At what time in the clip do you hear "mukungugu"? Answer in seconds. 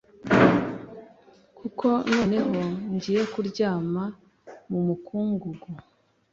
4.87-5.51